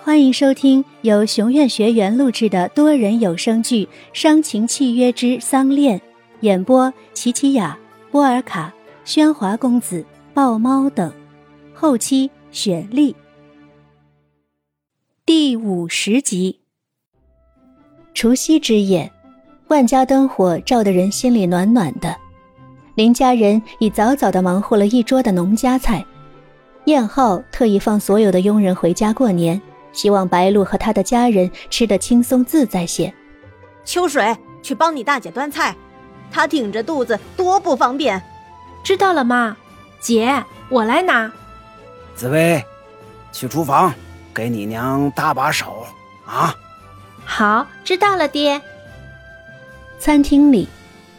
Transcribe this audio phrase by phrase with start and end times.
[0.00, 5.98] 欢迎收听由熊院学员录制的多人有声剧《伤情契约之丧恋》，
[6.40, 7.76] 演播：琪琪雅、
[8.10, 8.72] 波尔卡、
[9.04, 11.12] 喧哗公子、豹猫等，
[11.74, 13.14] 后期雪莉。
[15.26, 16.60] 第五十集。
[18.14, 19.10] 除夕之夜，
[19.66, 22.16] 万家灯火照得人心里暖暖的。
[22.94, 26.04] 林家人已早早的忙活了一桌的农家菜。
[26.84, 29.60] 宴后特意放所有的佣人回家过年。
[29.92, 33.12] 希望白露和她的家人吃得轻松自在些。
[33.84, 35.74] 秋水去帮你大姐端菜，
[36.30, 38.22] 她挺着肚子多不方便。
[38.84, 39.56] 知道了，妈。
[40.00, 41.30] 姐，我来拿。
[42.14, 42.64] 紫薇，
[43.32, 43.92] 去厨房
[44.32, 45.84] 给你娘搭把手
[46.24, 46.54] 啊。
[47.24, 48.60] 好，知道了，爹。
[49.98, 50.68] 餐厅里，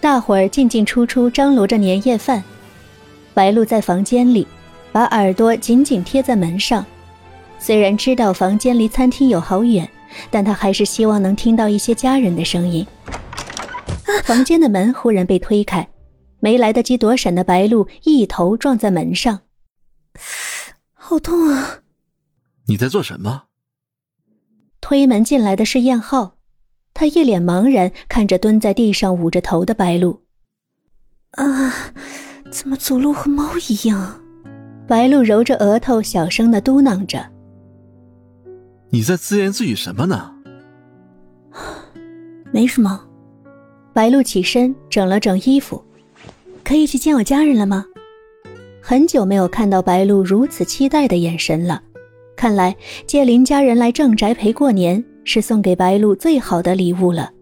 [0.00, 2.42] 大伙儿进进出出张罗着年夜饭。
[3.34, 4.46] 白露在房间里，
[4.90, 6.84] 把耳朵紧紧贴在门上。
[7.62, 9.88] 虽然知道房间离餐厅有好远，
[10.32, 12.84] 但他还是希望能听到一些家人的声音。
[14.24, 15.88] 房间的门忽然被推开，
[16.40, 19.42] 没来得及躲闪的白露一头撞在门上，
[20.92, 21.78] 好痛啊！
[22.66, 23.44] 你在做什么？
[24.80, 26.34] 推门进来的是燕浩，
[26.92, 30.20] 他一脸茫然看着蹲在地上捂着头的白露。
[31.30, 31.72] 啊，
[32.50, 34.20] 怎么走路和猫一样？
[34.88, 37.30] 白露揉着额头，小声的嘟囔着。
[38.94, 40.30] 你在自言自语什么呢？
[42.52, 43.02] 没什么。
[43.94, 45.82] 白露起身整了整衣服，
[46.62, 47.86] 可以去见我家人了吗？
[48.82, 51.82] 很久没有看到白露如此期待的眼神了，
[52.36, 52.76] 看来
[53.06, 57.32] 接林家人来郑宅陪过年是送给白露最好的礼物了。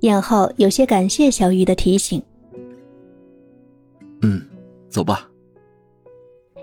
[0.00, 2.22] 燕浩有些感谢小玉的提醒。
[4.22, 4.40] 嗯，
[4.88, 5.28] 走吧。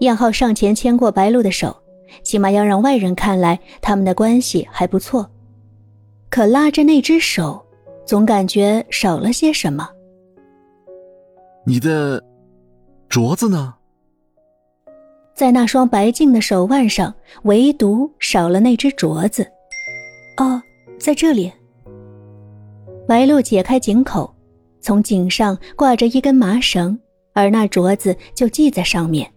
[0.00, 1.76] 燕浩上前牵过白露的手。
[2.22, 5.30] 起码要让外人看来他们的关系还不错，
[6.30, 7.64] 可拉着那只手，
[8.06, 9.88] 总感觉少了些什么。
[11.66, 12.22] 你的
[13.08, 13.74] 镯子呢？
[15.34, 17.12] 在那双白净的手腕上，
[17.42, 19.44] 唯独少了那只镯子。
[20.36, 20.62] 哦，
[20.98, 21.52] 在这里。
[23.08, 24.32] 白露解开颈口，
[24.80, 26.98] 从颈上挂着一根麻绳，
[27.32, 29.30] 而那镯子就系在上面。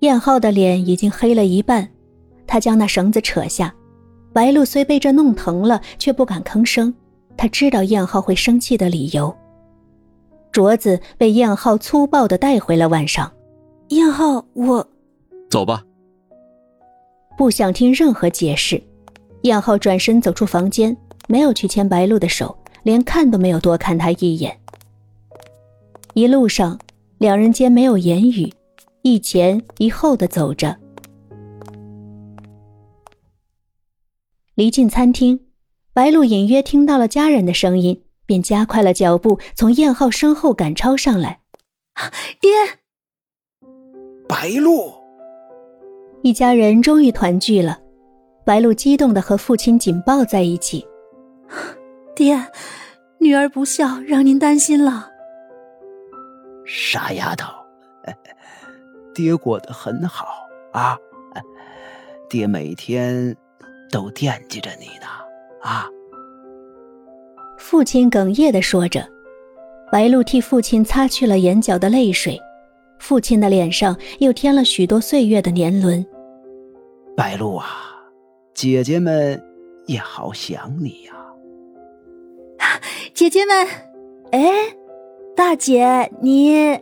[0.00, 1.88] 燕浩的脸已经黑了一半，
[2.46, 3.74] 他将那绳子扯下。
[4.32, 6.94] 白露虽被这弄疼了，却不敢吭声。
[7.36, 9.34] 他知道燕浩会生气的理由。
[10.52, 13.32] 镯子被燕浩粗暴的带回了晚上。
[13.88, 14.86] 燕浩，我
[15.50, 15.82] 走吧。
[17.36, 18.82] 不想听任何解释。
[19.42, 20.96] 燕浩转身走出房间，
[21.28, 24.58] 没有去牵白露的手，连看都没有多看他一眼。
[26.14, 26.78] 一路上，
[27.18, 28.52] 两人间没有言语。
[29.02, 30.76] 一前一后的走着，
[34.54, 35.38] 离近餐厅，
[35.92, 41.40] 白露隐约听到了家人的声音，便加快了脚步，从燕浩身后赶超上来。
[42.40, 42.50] 爹，
[44.28, 44.92] 白露，
[46.22, 47.80] 一家人终于团聚了。
[48.44, 50.86] 白露激动的和父亲紧抱在一起。
[52.16, 52.36] 爹，
[53.20, 55.08] 女儿不孝，让您担心了。
[56.66, 57.46] 傻丫头。
[59.18, 60.28] 爹过得很好
[60.72, 60.96] 啊，
[62.30, 63.36] 爹每天
[63.90, 65.08] 都惦记着你呢
[65.60, 65.88] 啊！
[67.58, 69.04] 父亲哽咽的说着，
[69.90, 72.40] 白露替父亲擦去了眼角的泪水，
[73.00, 76.06] 父亲的脸上又添了许多岁月的年轮。
[77.16, 77.66] 白露啊，
[78.54, 79.42] 姐姐们
[79.86, 81.12] 也好想你呀！
[83.12, 83.66] 姐姐们，
[84.30, 84.48] 哎，
[85.34, 86.78] 大姐你……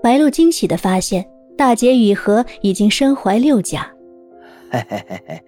[0.00, 1.28] 白露惊喜的发现。
[1.56, 3.88] 大姐雨禾已经身怀六甲，
[4.70, 5.44] 嘿嘿嘿嘿，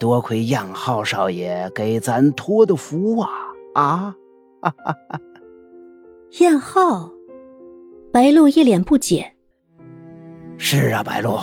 [0.00, 3.30] 多亏燕浩少爷给咱托的福啊
[3.74, 4.14] 啊！
[4.60, 5.20] 哈哈哈！
[6.40, 7.10] 燕浩，
[8.12, 9.32] 白露一脸不解。
[10.58, 11.38] 是啊，白露，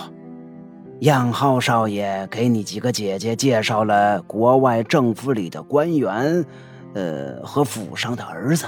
[1.00, 6.46] 燕浩少爷给你几个姐姐介绍了国外政府里的官员，
[6.94, 8.66] 呃，和府上的儿子。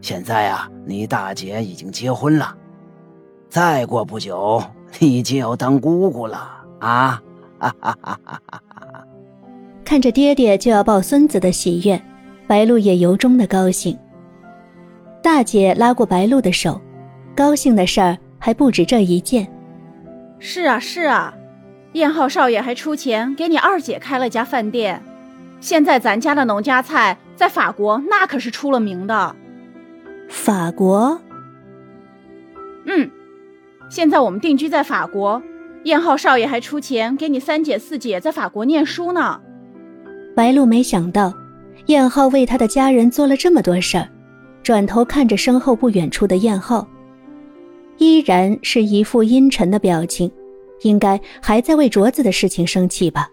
[0.00, 2.56] 现在啊，你大姐已经结婚了。
[3.56, 4.62] 再过不久，
[4.98, 6.36] 你就要当姑姑了
[6.78, 7.18] 啊！
[7.58, 9.04] 哈哈哈哈哈！
[9.82, 11.98] 看着爹爹就要抱孙子的喜悦，
[12.46, 13.98] 白露也由衷的高兴。
[15.22, 16.78] 大姐拉过白露的手，
[17.34, 19.50] 高兴的事儿还不止这一件。
[20.38, 21.32] 是啊是啊，
[21.94, 25.02] 燕浩少爷还出钱给你二姐开了家饭店。
[25.62, 29.34] 现在咱家的农家菜在法国那可是出了名的。
[30.28, 31.18] 法国？
[33.86, 33.90] 嗯。
[33.90, 35.42] 现在我们定居在法国，
[35.84, 39.40] 燕浩少爷还出钱给你三姐四姐在法国念书呢。
[40.34, 41.32] 白露没想到，
[41.86, 44.08] 燕浩为他的家人做了这么多事儿，
[44.62, 46.86] 转头看着身后不远处的燕浩，
[47.98, 50.30] 依然是一副阴沉的表情，
[50.82, 53.30] 应该还在为镯子的事情生气吧。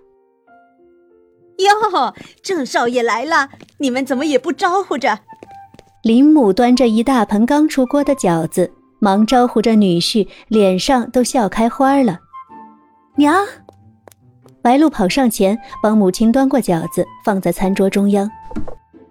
[1.58, 3.50] 哟，郑少爷来了，
[3.80, 5.20] 你们怎么也不招呼着？
[6.04, 8.72] 林母端着一大盆刚出锅的饺子，
[9.04, 12.22] 忙招呼着女婿，脸上都笑开花了。
[13.18, 13.36] 娘，
[14.62, 18.32] 白露跑上前帮母亲端过饺子，放在餐桌中央。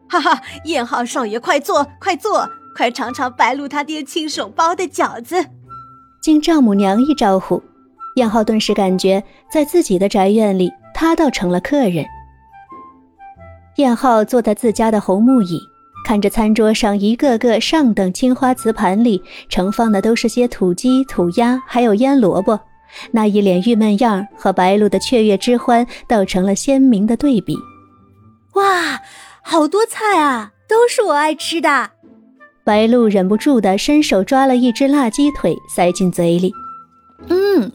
[0.09, 5.45] 哈哈，燕浩少爷，快坐，快坐，快尝尝白露他爹亲手包的饺子。
[6.23, 7.63] 经丈母娘一招呼，
[8.17, 9.23] 燕浩顿时感觉
[9.53, 12.03] 在自己的宅院里，他倒成了客人。
[13.77, 15.61] 燕浩坐在自家的红木椅，
[16.05, 22.59] 看着餐桌上一个个上等青花瓷盘里盛放的都是些土鸡、土鸭，还有腌萝卜，
[23.13, 27.57] 那一脸郁闷样和白露的雀跃之欢倒成了鲜明的对比。
[28.55, 29.01] 哇，
[29.43, 31.91] 好多菜啊，都是我爱吃的。
[32.65, 36.53] 白露忍不住的伸手抓了一只辣鸡腿塞进嘴里，
[37.29, 37.73] 嗯，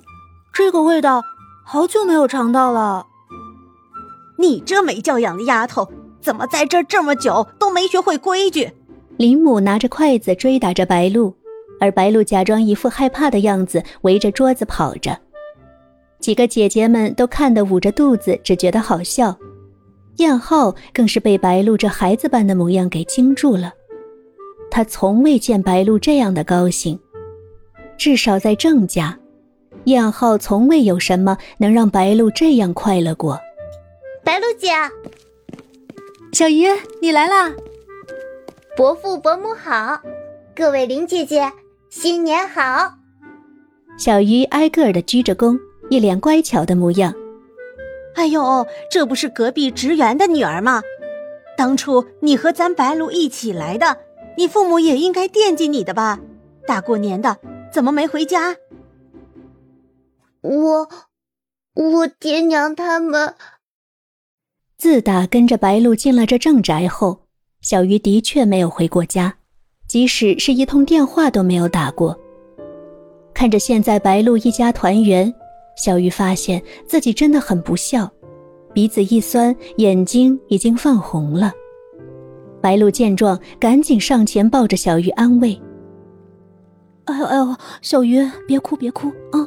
[0.54, 1.24] 这个味道
[1.66, 3.06] 好久没有尝到了。
[4.38, 5.92] 你这没教养的丫头，
[6.28, 8.70] 怎么在这儿这么久都没学会规矩？
[9.16, 11.34] 林母拿着筷子追打着白露，
[11.80, 15.18] 而白露假装一副害怕的样子，围着桌子跑着。
[16.20, 19.34] 几个姐姐们都看得捂着肚子，只觉得好笑。
[20.18, 23.72] 燕浩更是被白露这孩子般的模样给惊住了，
[24.70, 27.00] 他从未见白露这样的高兴，
[27.98, 29.18] 至少在郑家，
[29.86, 33.40] 燕浩从未有什么能让白露这样快乐过。
[34.26, 34.68] 白露姐，
[36.38, 36.68] 小鱼，
[37.02, 37.52] 你来啦！
[38.76, 40.00] 伯父伯母好，
[40.56, 41.52] 各位林姐姐，
[41.90, 42.94] 新年好！
[43.98, 47.12] 小鱼挨个的鞠着躬，一脸乖巧的模样。
[48.14, 50.84] 哎呦，这不是隔壁职员的女儿吗？
[51.58, 53.98] 当初你和咱白露一起来的，
[54.38, 56.20] 你父母也应该惦记你的吧？
[56.68, 57.38] 大过年的，
[57.74, 58.56] 怎么没回家？
[60.42, 60.88] 我，
[61.74, 63.34] 我爹娘他们。
[64.78, 67.20] 自打跟着白露进了这郑宅后，
[67.62, 69.34] 小鱼的确没有回过家，
[69.88, 72.16] 即使是一通电话都没有打过。
[73.34, 75.34] 看着现在白露一家团圆，
[75.78, 78.08] 小鱼发现自己真的很不孝，
[78.72, 81.52] 鼻子一酸，眼睛已经泛红了。
[82.62, 85.60] 白露见状，赶紧上前抱着小鱼安慰
[87.06, 89.42] ：“哎呦哎呦，小鱼别哭别哭啊！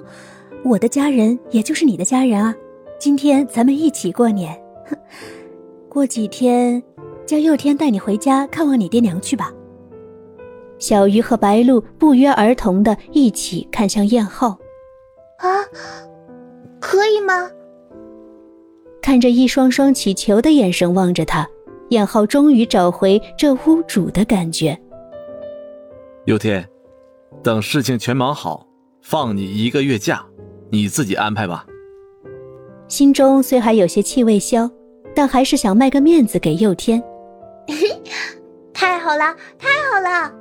[0.65, 2.53] 我的家人也就是你的家人啊，
[2.99, 4.61] 今天咱们一起过年。”
[5.89, 6.83] 过几天，
[7.27, 9.53] 叫佑天带你回家看望你爹娘去吧。
[10.79, 14.59] 小鱼和白露不约而同的一起看向燕浩。
[15.39, 15.63] 啊，
[16.81, 17.51] 可以吗？
[19.03, 21.49] 看着一双双乞求的眼神望着他，
[21.89, 24.79] 燕浩终于找回这屋主的感觉。
[26.27, 26.67] 佑天，
[27.43, 28.67] 等事情全忙好，
[29.03, 30.25] 放你一个月假，
[30.71, 31.67] 你自己安排吧。
[32.89, 34.71] 心中虽还有些气未消。
[35.15, 37.03] 但还是想卖个面子给佑天。
[38.73, 40.33] 太好了，太好了，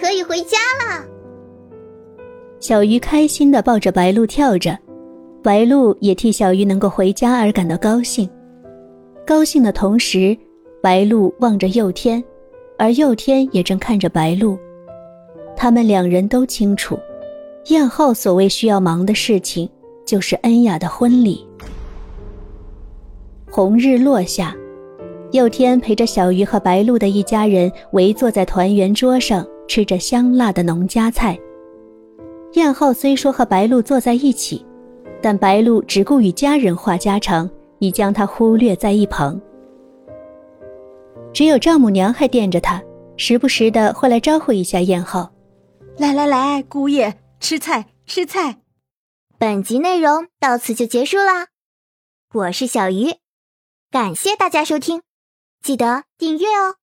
[0.00, 1.04] 可以回家了。
[2.60, 4.76] 小鱼开心的抱着白鹿跳着，
[5.42, 8.28] 白鹿也替小鱼能够回家而感到高兴。
[9.26, 10.36] 高兴的同时，
[10.82, 12.22] 白鹿望着佑天，
[12.78, 14.58] 而佑天也正看着白鹿。
[15.56, 16.98] 他们两人都清楚，
[17.66, 19.68] 燕浩所谓需要忙的事情，
[20.04, 21.46] 就是恩雅的婚礼。
[23.56, 24.52] 红日落下，
[25.30, 31.38] 佑天陪着小鱼和白露的一家人围坐在团圆桌上，吃着香辣的农家菜。
[32.54, 34.66] 燕浩虽说和白露坐在一起，
[35.22, 39.40] 但白露只顾与家人话家常，已将他忽略在一旁。
[41.32, 42.82] 只有丈母娘还惦着他，
[43.16, 45.30] 时不时的会来招呼一下燕浩
[45.96, 48.56] ：“来来来，姑爷吃菜吃菜。”
[49.38, 51.46] 本集内容到此就结束啦，
[52.32, 53.14] 我是小鱼。
[53.94, 55.02] 感谢大家收听，
[55.62, 56.74] 记得订阅哦。